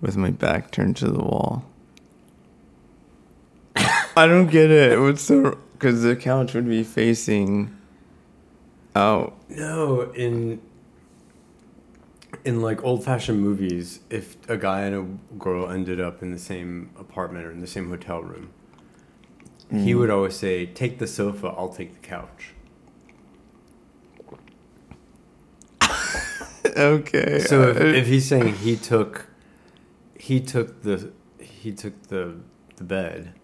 [0.00, 1.64] with my back turned to the wall.
[3.76, 5.00] I don't get it.
[5.00, 7.76] What's the because the couch would be facing
[8.94, 9.36] out.
[9.48, 10.60] No, in
[12.44, 16.38] in like old fashioned movies, if a guy and a girl ended up in the
[16.38, 18.50] same apartment or in the same hotel room,
[19.70, 21.48] he would always say, "Take the sofa.
[21.48, 22.50] I'll take the couch."
[26.76, 27.40] Okay.
[27.40, 29.28] So if, uh, if he's saying he took,
[30.18, 32.36] he took the, he took the
[32.76, 33.34] the bed,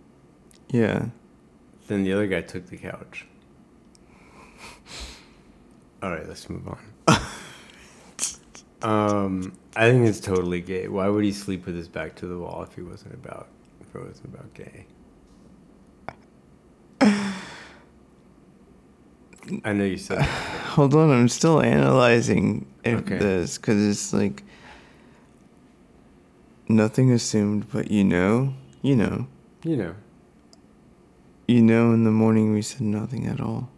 [0.71, 1.07] yeah,
[1.87, 3.27] then the other guy took the couch.
[6.03, 6.79] All right, let's move on.
[8.83, 10.89] um, I think it's totally gay.
[10.89, 13.49] Why would he sleep with his back to the wall if he wasn't about
[13.81, 14.87] if it wasn't about gay?
[19.65, 20.25] I know you said that.
[20.71, 21.11] hold on.
[21.11, 23.19] I'm still analyzing Okay.
[23.19, 24.43] this because it's like
[26.69, 29.27] nothing assumed, but you know, you know,
[29.65, 29.95] you know.
[31.49, 31.93] you know.
[31.93, 33.69] In the morning, we said nothing at all.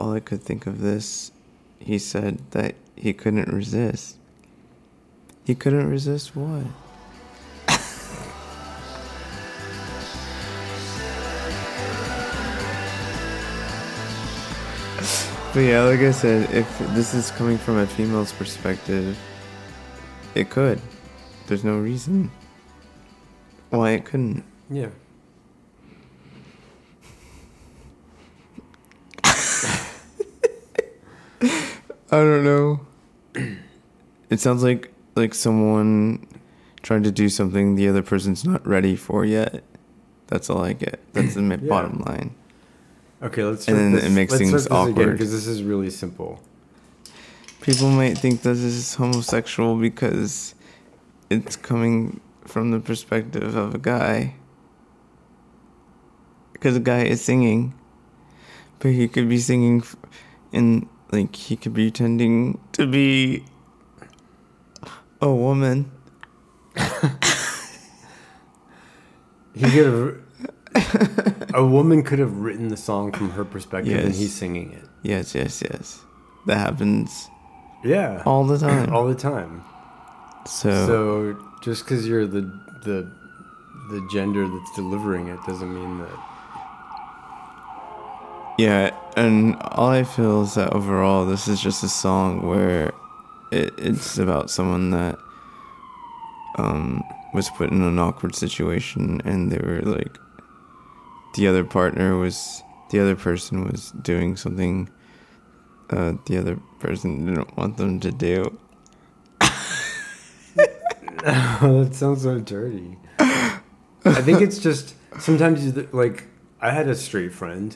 [0.00, 1.30] All I could think of this,
[1.78, 4.16] he said that he couldn't resist.
[5.44, 6.64] He couldn't resist what?
[15.52, 19.18] But yeah, like I said, if this is coming from a female's perspective,
[20.36, 20.80] it could.
[21.48, 22.30] There's no reason
[23.70, 24.44] why it couldn't.
[24.70, 24.90] Yeah.
[32.10, 32.80] I don't know.
[34.30, 36.26] it sounds like like someone
[36.82, 39.62] trying to do something the other person's not ready for yet.
[40.28, 41.00] That's all I get.
[41.12, 41.56] That's the Yeah.
[41.56, 42.34] bottom line.
[43.22, 43.68] Okay, let's.
[43.68, 45.12] And then this, it makes things awkward.
[45.12, 46.40] because this is really simple.
[47.60, 50.54] People might think that this is homosexual because
[51.28, 54.34] it's coming from the perspective of a guy.
[56.54, 57.74] Because a guy is singing,
[58.78, 59.82] but he could be singing
[60.52, 63.44] in like he could be pretending to be
[65.20, 65.90] a woman.
[69.54, 69.86] He could
[70.74, 71.50] have.
[71.54, 74.84] a woman could have written the song from her perspective, and he's singing it.
[75.02, 76.00] Yes, yes, yes.
[76.46, 77.28] That happens
[77.84, 78.94] Yeah, all the time.
[78.94, 79.62] all the time.
[80.46, 82.42] so, So just because you're the
[82.84, 83.10] the
[83.90, 86.29] the gender that's delivering it doesn't mean that.
[88.60, 92.92] Yeah, and all I feel is that overall, this is just a song where
[93.50, 95.18] it, it's about someone that
[96.58, 100.18] um, was put in an awkward situation, and they were like,
[101.36, 104.90] the other partner was, the other person was doing something
[105.88, 108.58] uh, the other person didn't want them to do.
[111.24, 112.98] that sounds so dirty.
[113.18, 116.24] I think it's just sometimes like
[116.60, 117.74] I had a straight friend,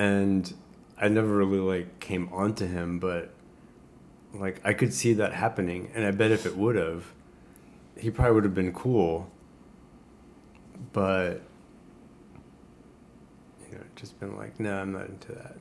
[0.00, 0.54] and
[0.96, 3.34] I never really like came onto him, but
[4.32, 7.04] like I could see that happening, and I bet if it would have,
[7.98, 9.30] he probably would have been cool.
[10.94, 11.42] But
[13.70, 15.56] you know, just been like, no, I'm not into that.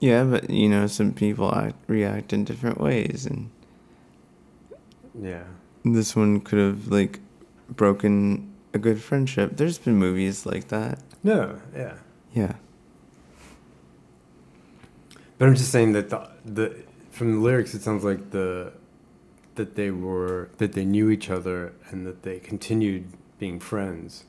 [0.00, 3.48] Yeah, but you know, some people act, react in different ways, and
[5.18, 5.44] Yeah.
[5.82, 7.20] this one could have like
[7.70, 9.56] broken a good friendship.
[9.56, 10.98] There's been movies like that.
[11.22, 11.60] No.
[11.74, 11.94] Yeah.
[12.34, 12.54] Yeah.
[15.38, 16.76] But I'm just saying that the, the
[17.10, 18.72] from the lyrics, it sounds like the
[19.54, 23.06] that they were that they knew each other and that they continued
[23.38, 24.24] being friends,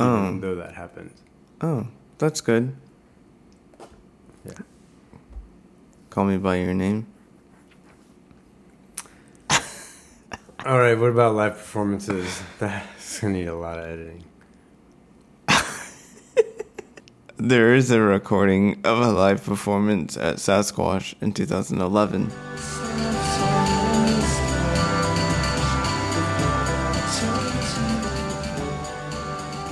[0.00, 0.38] even Oh.
[0.40, 1.12] though that happened.
[1.60, 1.88] Oh,
[2.18, 2.74] that's good.
[4.44, 4.52] Yeah.
[6.10, 7.06] Call me by your name.
[10.66, 10.98] All right.
[10.98, 12.42] What about live performances?
[12.58, 14.24] That's gonna need a lot of editing.
[17.36, 22.22] There is a recording of a live performance at Sasquatch in 2011.
[22.22, 22.32] Do you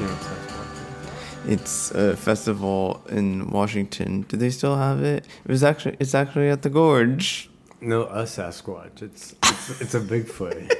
[0.07, 4.23] know what Sasquatch It's a festival in Washington.
[4.29, 5.27] Do they still have it?
[5.45, 7.51] It was actually it's actually at the Gorge.
[7.85, 9.03] No, a Sasquatch.
[9.03, 10.71] It's it's, it's a Bigfoot.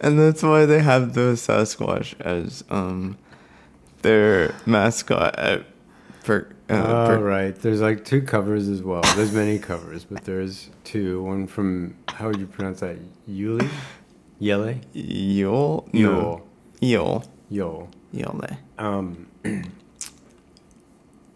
[0.00, 3.16] and that's why they have the Sasquatch as um
[4.02, 5.64] their mascot at
[6.24, 7.54] per, uh, All per- right.
[7.54, 9.02] There's like two covers as well.
[9.16, 11.22] There's many covers, but there's two.
[11.22, 12.98] One from how would you pronounce that?
[13.28, 13.68] Yuli,
[14.40, 16.46] Yele, Yule Yule,
[16.80, 17.88] Yule Yule.
[18.12, 18.48] Yule.
[18.78, 19.26] Um,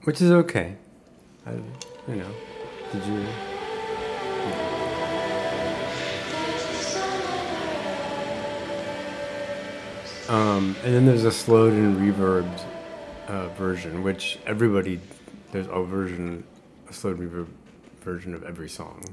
[0.04, 0.76] which is okay.
[1.46, 1.52] I,
[2.08, 2.30] you know,
[2.92, 3.26] did you?
[10.28, 12.62] Um, and then there's a slowed and reverbed
[13.28, 15.00] uh, version, which everybody
[15.52, 16.44] there's a version,
[16.88, 17.48] a slowed reverb
[18.02, 19.04] version of every song,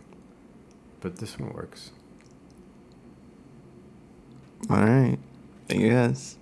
[1.02, 1.92] but this one works.
[4.70, 5.18] All right.
[5.70, 6.38] I guess.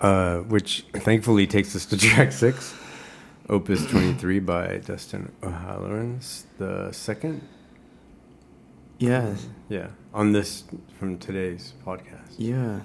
[0.00, 2.74] uh, which thankfully takes us to track six,
[3.48, 6.20] Opus 23 by Dustin O'Halloran.
[6.58, 7.46] The second,
[8.98, 9.36] Yeah.
[9.68, 10.64] yeah, on this
[10.98, 12.34] from today's podcast.
[12.38, 12.80] Yeah.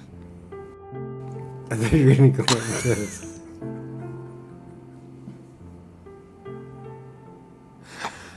[1.71, 3.39] I thought you were going to go like this.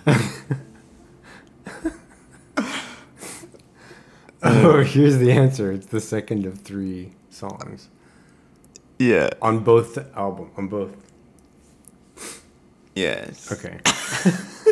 [4.43, 5.72] oh, here's the answer.
[5.72, 7.89] It's the second of three songs
[8.99, 9.31] Yeah.
[9.43, 10.51] on both album.
[10.57, 10.91] On both.
[12.95, 13.51] Yes.
[13.53, 13.80] Okay.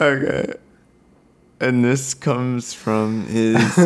[0.00, 0.52] Okay.
[1.60, 3.78] And this comes from his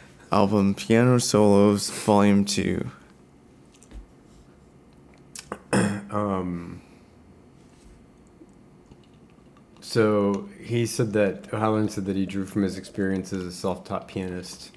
[0.32, 2.90] album Piano Solos Volume 2.
[6.08, 6.80] Um,
[9.80, 14.08] so he said that O'Halloran said that he drew from his experience as a self-taught
[14.08, 14.70] pianist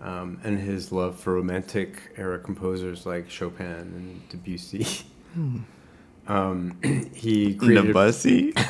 [0.00, 4.86] um, and his love for romantic era composers like Chopin and Debussy.
[6.26, 6.78] Um,
[7.14, 7.86] he created.
[7.88, 8.52] Debussy?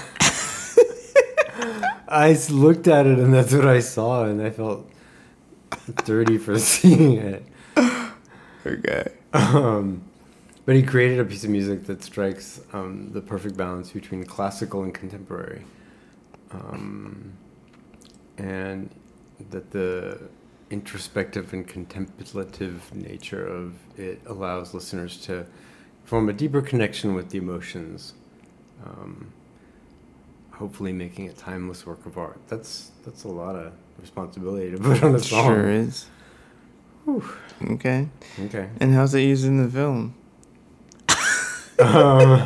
[2.09, 4.91] I looked at it and that's what I saw, and I felt
[6.05, 7.45] dirty for seeing it.
[8.65, 9.13] Okay.
[9.33, 10.03] Um,
[10.65, 14.83] but he created a piece of music that strikes um, the perfect balance between classical
[14.83, 15.65] and contemporary.
[16.51, 17.33] Um,
[18.37, 18.91] and
[19.51, 20.29] that the
[20.71, 25.47] introspective and contemplative nature of it allows listeners to
[26.05, 28.15] form a deeper connection with the emotions.
[28.85, 29.33] Um,
[30.53, 32.41] hopefully, making a timeless work of art.
[32.49, 35.47] That's that's a lot of responsibility to put on a song.
[35.47, 36.07] Sure is.
[37.71, 38.09] Okay.
[38.41, 38.69] Okay.
[38.81, 40.15] And how's it used in the film?
[41.79, 42.45] um,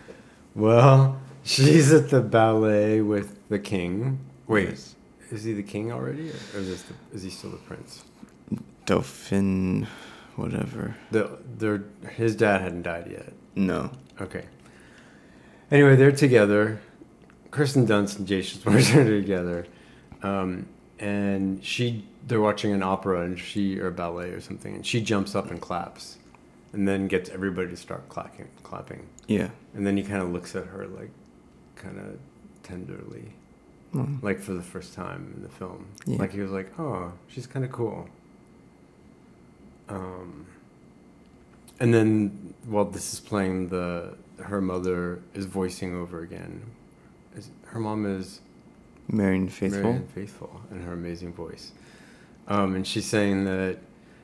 [0.54, 4.20] well, she's at the ballet with the king.
[4.46, 4.95] Wait, Yes.
[5.30, 8.04] Is he the king already, or is, this the, is he still the prince?
[8.84, 9.86] Dauphin,
[10.36, 10.96] whatever.
[11.10, 13.32] The their his dad hadn't died yet.
[13.56, 13.90] No.
[14.20, 14.44] Okay.
[15.70, 16.80] Anyway, they're together.
[17.50, 19.66] Kirsten Dunst and Jason Schwartzman are together,
[20.22, 20.66] um,
[21.00, 25.34] and she they're watching an opera and she or ballet or something, and she jumps
[25.34, 26.18] up and claps,
[26.72, 29.48] and then gets everybody to start clapping, clapping, Yeah.
[29.74, 31.10] and then he kind of looks at her like,
[31.76, 32.18] kind of
[32.64, 33.32] tenderly,
[33.96, 36.18] Well, like for the first time in the film, Yeah.
[36.18, 38.08] like he was like, oh, she's kind of cool.
[39.88, 40.46] Um,
[41.80, 46.62] and then while this is playing, the her mother is voicing over again.
[47.36, 48.40] Is, her mom is
[49.08, 49.82] Marion Faithfull.
[49.82, 51.72] Marianne Faithfull in her amazing voice,
[52.48, 53.78] um, and she's saying that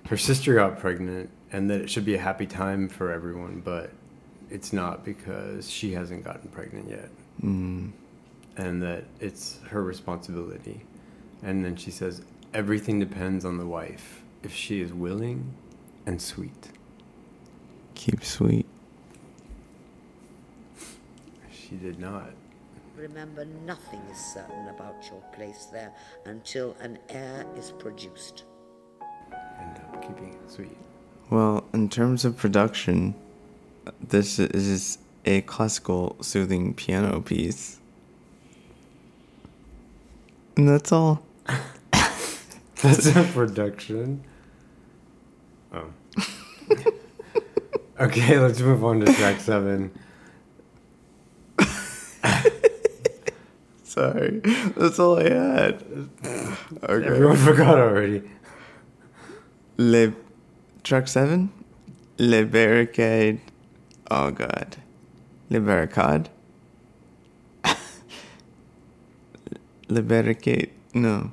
[0.07, 3.93] her sister got pregnant and that it should be a happy time for everyone, but
[4.51, 7.09] it's not because she hasn't gotten pregnant yet
[7.43, 7.93] Mm.
[8.57, 10.83] And that it's her responsibility.
[11.43, 12.23] And then she says,
[12.55, 15.55] everything depends on the wife if she is willing
[16.07, 16.71] and sweet.
[17.95, 18.67] Keep sweet.
[21.51, 22.31] She did not.
[22.97, 25.93] Remember, nothing is certain about your place there
[26.27, 28.45] until an heir is produced.
[29.61, 30.77] end up keeping it sweet.
[31.31, 33.15] Well, in terms of production,
[34.01, 37.79] this is a classical soothing piano piece.
[40.57, 41.25] And that's all.
[42.83, 44.25] That's a production.
[45.73, 45.87] Oh.
[48.01, 49.93] okay, let's move on to track seven.
[53.85, 54.41] Sorry.
[54.77, 55.85] That's all I had.
[56.83, 57.07] Okay.
[57.07, 58.23] Everyone forgot already.
[59.77, 60.13] Le
[60.83, 61.53] track seven?
[62.19, 63.41] Le barricade.
[64.11, 64.77] Oh god.
[65.51, 66.31] Le barricade.
[69.93, 70.71] Le barricade.
[70.95, 71.31] No.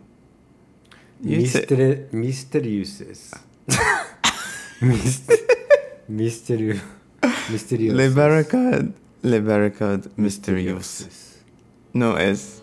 [1.21, 3.31] You say- Myster- Mysteriuses.
[4.81, 5.31] Myst-
[6.09, 6.79] Mysterio.
[7.51, 7.93] Mysterious.
[7.95, 8.93] Le barricade.
[9.23, 11.05] Le barricade mysterious.
[11.93, 12.61] No es.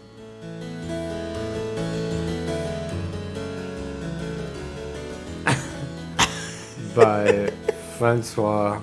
[6.94, 7.51] By
[7.99, 8.80] Francois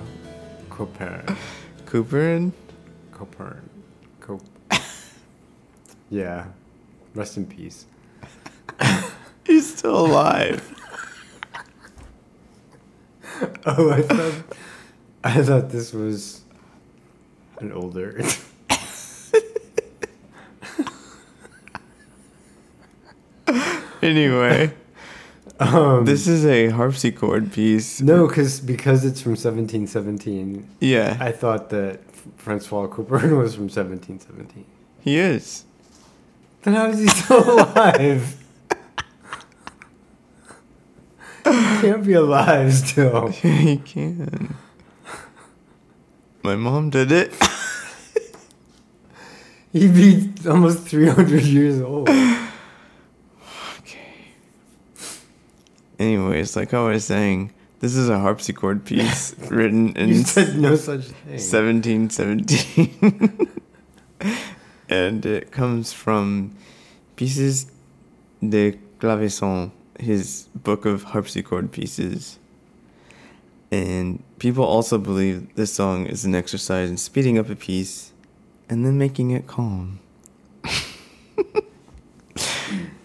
[0.70, 1.36] Couperin.
[1.86, 2.52] Cooperin?
[3.12, 3.62] Couperin.
[4.20, 4.42] Cop-
[6.10, 6.46] yeah.
[7.14, 7.86] Rest in peace.
[9.46, 10.70] He's still alive.
[13.66, 14.34] Oh, I thought
[15.24, 16.42] I thought this was
[17.58, 18.20] an older.
[24.02, 24.72] anyway.
[25.60, 28.00] um, This is a harpsichord piece.
[28.00, 30.68] no, because because it's from 1717.
[30.80, 32.00] Yeah, I thought that
[32.36, 34.64] Francois Couperin was from 1717.
[35.00, 35.64] he is.
[36.64, 38.36] Then how is he still alive?
[41.44, 43.28] he can't be alive still.
[43.42, 44.56] he can.
[46.42, 47.32] My mom did it.
[49.72, 52.08] He'd be almost 300 years old.
[52.08, 52.48] Okay.
[55.98, 60.76] Anyways, like I was saying, this is a harpsichord piece written in You said no
[60.76, 61.32] such thing.
[61.32, 63.50] 1717.
[64.88, 66.54] And it comes from
[67.16, 67.66] Pieces
[68.46, 72.38] de Clavecin, his book of harpsichord pieces.
[73.70, 78.12] And people also believe this song is an exercise in speeding up a piece
[78.68, 80.00] and then making it calm.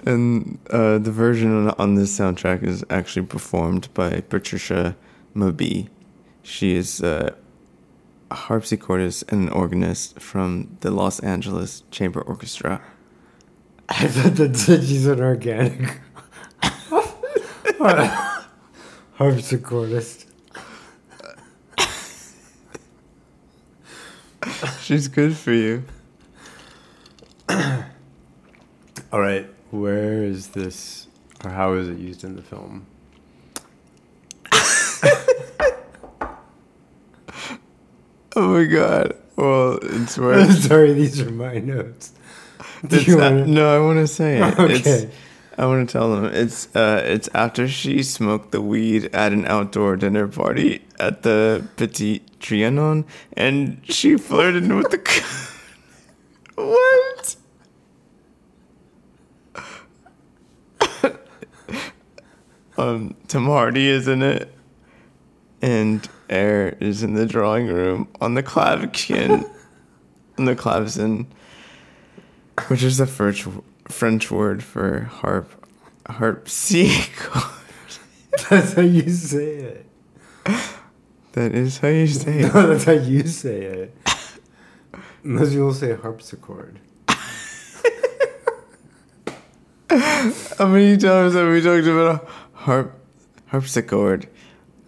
[0.06, 4.96] and uh, the version on- this soundtrack is actually performed by Patricia
[5.34, 5.88] Mabee.
[6.44, 7.36] She is uh,
[8.30, 12.82] harpsichordist and an organist from the Los Angeles Chamber Orchestra.
[13.90, 16.00] I thought that said she's an organic
[19.18, 20.26] harpsichordist.
[24.82, 25.84] She's good for you.
[29.12, 31.08] All right, where is this,
[31.44, 32.86] or how is it used in the film?
[38.42, 39.18] Oh my god.
[39.36, 42.14] Well, it's where Sorry, these are my notes.
[42.88, 44.58] Do it's you a- wanna- no, I want to say it.
[44.58, 44.74] Okay.
[44.76, 45.16] It's
[45.58, 49.46] I want to tell them it's uh it's after she smoked the weed at an
[49.46, 55.00] outdoor dinner party at the Petit Trianon, and she flirted with the.
[56.56, 57.36] what?
[62.78, 64.54] um, Tom Hardy is in it,
[65.62, 69.50] and Air is in the drawing room on the clavecin,
[70.38, 71.26] on the clavecin,
[72.68, 73.48] which is the French
[73.88, 75.50] French word for harp,
[76.08, 77.44] harpsichord.
[78.50, 79.86] That's how you say it.
[81.34, 82.54] That is how you say it.
[82.54, 83.98] No, that's how you say it.
[85.24, 86.80] Most people say harpsichord.
[90.58, 92.94] How many times have we talked about a harp
[93.48, 94.28] harpsichord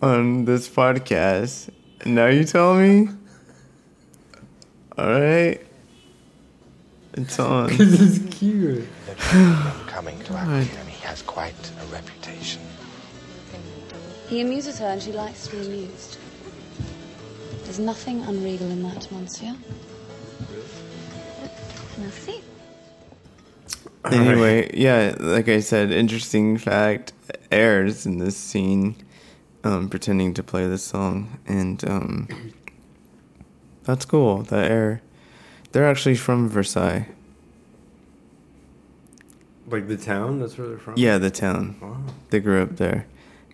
[0.02, 1.70] on this podcast?
[2.06, 3.10] Now you tell me?
[4.98, 5.66] Alright.
[7.14, 7.70] It's on.
[7.78, 8.88] This is cute.
[9.88, 12.62] coming to Aquarium, he has quite a reputation.
[14.28, 16.18] He amuses her and she likes to be amused.
[17.64, 19.56] There's nothing unregal in that, monsieur.
[21.98, 22.42] Merci.
[24.06, 27.14] Anyway, yeah, like I said, interesting fact.
[27.52, 28.96] Air's in this scene,
[29.64, 32.28] um, pretending to play this song, and um,
[33.84, 34.44] that's cool.
[34.44, 35.02] That Air,
[35.72, 37.08] they're actually from Versailles.
[39.68, 40.40] Like the town?
[40.40, 40.96] That's where they're from?
[40.98, 41.78] Yeah, the town.
[41.82, 42.02] Wow.
[42.30, 43.06] They grew up there,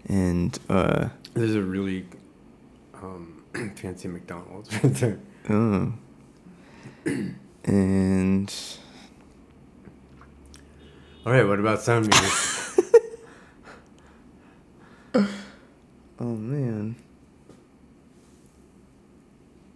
[0.08, 2.06] and uh, There's a really
[2.96, 3.44] um,
[3.76, 5.20] fancy McDonald's right there.
[5.50, 5.94] oh,
[7.66, 8.54] and
[11.26, 12.86] All right, what about sound music?
[16.20, 16.96] oh man,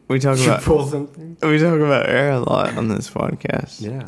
[0.08, 1.38] we talk Did you about pull something?
[1.42, 3.82] we talk about Air a lot on this podcast.
[3.82, 4.06] Yeah.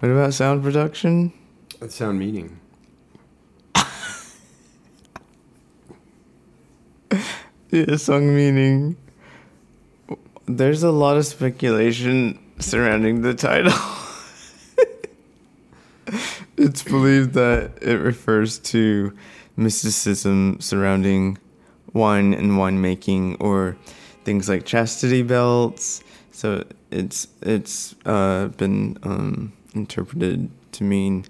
[0.00, 1.32] What about sound production?
[1.80, 2.58] That's sound meaning.
[7.72, 8.96] Yeah, song meaning.
[10.46, 13.72] There's a lot of speculation surrounding the title.
[16.56, 19.16] it's believed that it refers to
[19.56, 21.38] mysticism surrounding
[21.92, 23.76] wine and winemaking, or
[24.24, 26.02] things like chastity belts.
[26.32, 31.24] So it's it's uh, been um, interpreted to mean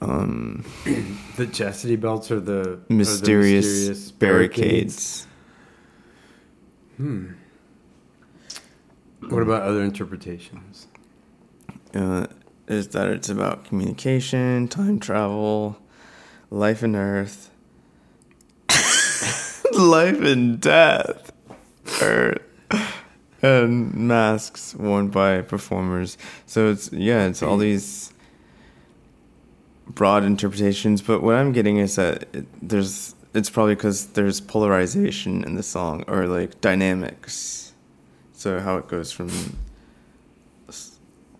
[0.00, 0.64] um,
[1.36, 5.26] The chastity belts are the are the mysterious, mysterious barricades.
[6.96, 7.32] Hmm.
[9.28, 10.86] What about other interpretations?
[11.94, 12.26] uh,
[12.66, 15.78] is that it's about communication, time travel,
[16.50, 17.50] life and Earth,
[19.74, 21.32] life and death,
[23.42, 26.16] and masks worn by performers.
[26.46, 28.12] So it's yeah, it's all these
[29.86, 31.02] broad interpretations.
[31.02, 35.62] But what I'm getting is that it, there's it's probably because there's polarization in the
[35.62, 37.72] song or like dynamics.
[38.32, 39.30] So how it goes from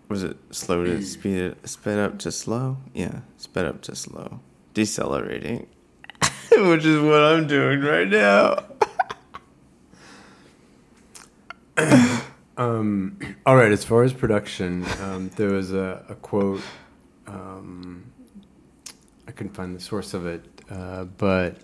[0.09, 1.03] was it slow to mm.
[1.03, 2.77] speed it sped up to slow?
[2.93, 4.39] Yeah, sped up to slow.
[4.73, 5.67] Decelerating.
[6.69, 8.63] Which is what I'm doing right now.
[12.57, 16.61] Um, all right, as far as production, um, there was a, a quote.
[17.27, 18.09] Um,
[19.27, 21.57] I couldn't find the source of it, uh, but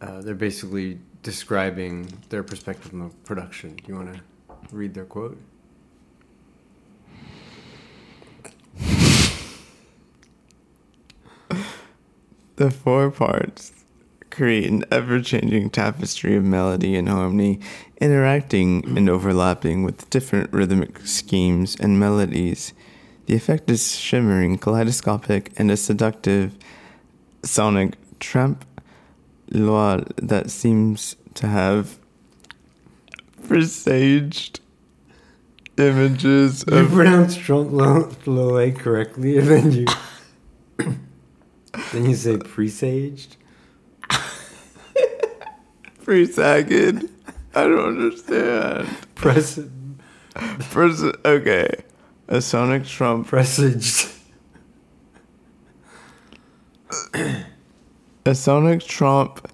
[0.00, 3.76] uh, they're basically describing their perspective on the production.
[3.76, 4.20] Do you want to
[4.72, 5.40] read their quote?
[12.62, 13.72] The four parts
[14.30, 17.58] create an ever changing tapestry of melody and harmony,
[18.00, 22.72] interacting and overlapping with different rhythmic schemes and melodies.
[23.26, 26.56] The effect is shimmering, kaleidoscopic, and a seductive
[27.42, 28.64] sonic tramp
[29.50, 31.98] loire that seems to have
[33.48, 34.60] presaged
[35.78, 39.86] images You of pronounce Trompe correctly, and then you
[41.92, 43.36] then you say presaged.
[46.04, 47.08] presaged.
[47.54, 48.88] I don't understand.
[49.14, 49.60] Pres-
[50.70, 51.68] Pres- okay.
[52.28, 53.26] A sonic trump.
[53.26, 54.08] presaged.
[58.24, 59.48] A sonic trump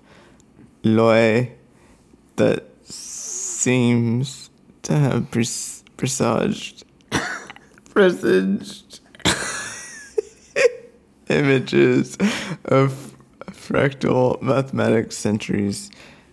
[0.83, 1.51] loy
[2.37, 4.51] that seems
[4.83, 6.85] to have pres- presaged.
[7.91, 8.88] presaged.
[11.31, 12.17] images
[12.65, 13.15] of
[13.47, 15.91] fractal mathematics centuries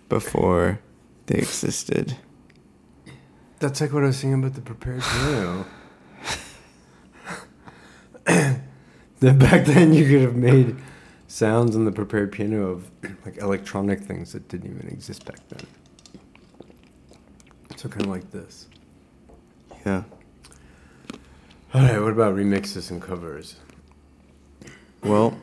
[0.10, 0.80] before
[1.28, 2.18] they existed.
[3.60, 5.66] That's like what I was saying about the prepared meal.
[9.20, 10.76] Then back then you could have made
[11.28, 12.92] sounds on the prepared piano of
[13.26, 15.66] like electronic things that didn't even exist back then.
[17.78, 18.68] So kind of like this.
[19.86, 20.04] Yeah.
[21.74, 23.56] All right, what about remixes and covers?
[25.06, 25.38] Well,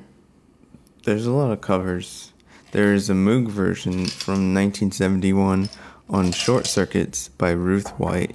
[1.04, 2.32] there's a lot of covers.
[2.72, 5.68] There is a Moog version from 1971
[6.10, 8.34] on Short Circuits by Ruth White.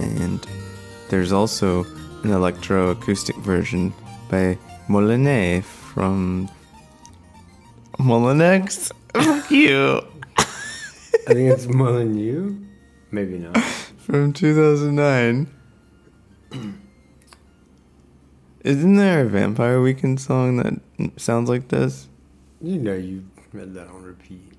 [0.00, 0.44] And
[1.08, 1.84] there's also
[2.24, 3.94] an electroacoustic version
[4.28, 4.58] by
[4.88, 6.50] Molinet from
[8.00, 8.90] Molinex.
[9.14, 10.04] Fuck you.
[10.36, 12.56] I think it's Molyneux.
[13.12, 13.56] Maybe not.
[13.98, 15.52] From 2009.
[18.66, 20.74] Isn't there a Vampire Weekend song that
[21.20, 22.08] sounds like this?
[22.60, 24.54] You know you read that on repeat.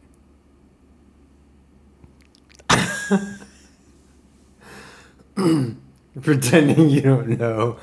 [6.21, 7.79] Pretending you don't know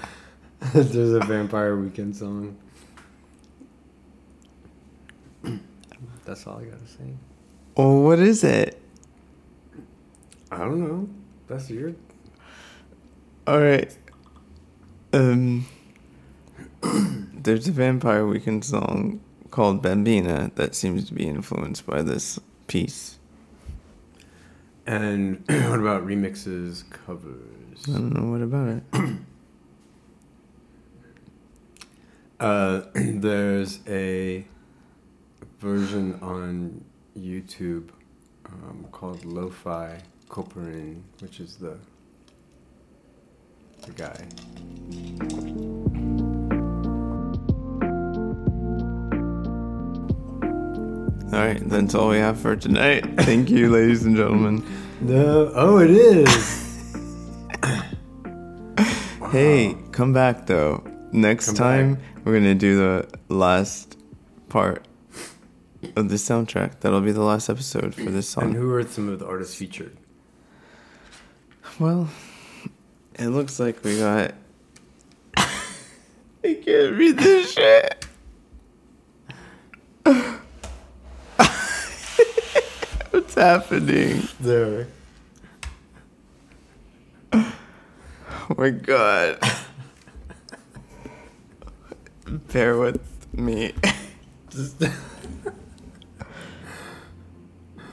[0.72, 2.56] that there's a Vampire Weekend song.
[6.24, 7.04] That's all I gotta say.
[7.76, 8.80] Well, what is it?
[10.50, 11.06] I don't know.
[11.48, 11.92] That's your.
[13.46, 13.94] All right.
[15.12, 15.66] Um,
[17.34, 19.20] there's a Vampire Weekend song
[19.50, 23.18] called Bambina that seems to be influenced by this piece.
[24.86, 27.84] And what about remixes, covers?
[27.88, 29.18] I don't know what about it.
[32.40, 34.44] Uh, there's a
[35.60, 36.84] version on
[37.16, 37.88] YouTube
[38.44, 41.78] um, called Lo-Fi Koparin, which is the
[43.86, 44.26] the guy.
[51.34, 53.04] All right, that's all we have for tonight.
[53.22, 54.64] Thank you, ladies and gentlemen.
[55.00, 56.62] No, oh, it is.
[59.32, 60.84] Hey, come back though.
[61.10, 62.04] Next Come time back.
[62.24, 63.98] we're gonna do the last
[64.48, 64.86] part
[65.96, 66.78] of the soundtrack.
[66.78, 68.44] That'll be the last episode for this song.
[68.44, 69.96] And who are some of the artists featured?
[71.80, 72.08] Well,
[73.18, 74.34] it looks like we got.
[75.36, 75.48] I
[76.44, 78.06] can't read this shit.
[83.34, 84.28] What's happening?
[84.38, 84.86] There.
[87.32, 89.42] Oh my god.
[92.52, 93.00] Bear with
[93.32, 93.72] me.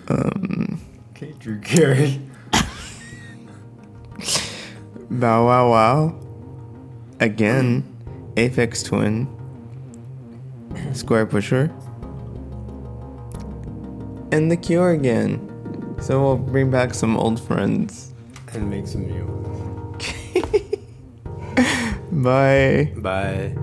[0.10, 0.80] um,
[1.16, 2.22] Okay, Drew Carey.
[5.10, 6.20] Bow Wow Wow.
[7.20, 7.84] Again.
[8.36, 9.28] Aphex Twin.
[10.92, 11.72] Squarepusher.
[14.32, 15.48] And The Cure again.
[16.02, 18.14] So we'll bring back some old friends.
[18.54, 19.26] And make some new.
[19.26, 19.42] ones.
[22.12, 22.94] Bye.
[22.98, 23.56] Bye.